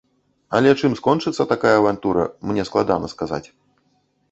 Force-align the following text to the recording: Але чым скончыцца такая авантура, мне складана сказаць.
Але 0.59 0.71
чым 0.79 0.95
скончыцца 0.99 1.43
такая 1.53 1.75
авантура, 1.83 2.23
мне 2.51 2.67
складана 2.71 3.07
сказаць. 3.15 3.45